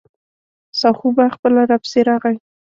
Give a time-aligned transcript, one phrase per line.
[0.79, 2.35] ساهو به خپله راپسې راغی.